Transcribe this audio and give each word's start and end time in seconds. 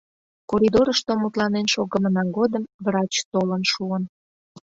Коридорышто 0.49 1.11
мутланен 1.21 1.67
шогымына 1.73 2.23
годым 2.37 2.63
врач 2.85 3.13
толын 3.31 3.63
шуын. 3.71 4.03